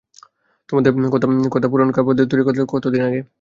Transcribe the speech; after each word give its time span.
তোমার 0.69 0.81
দেওয়া 0.83 0.95
পুরানো 1.71 1.91
কাপড় 1.95 2.15
দিয়ে 2.17 2.29
তৈরি 2.31 2.43
কাঁথাটাও 2.43 2.65
ছিড়ে 2.65 2.65
গেছে 2.67 2.73
কতদিন 2.73 3.01
আগে। 3.07 3.21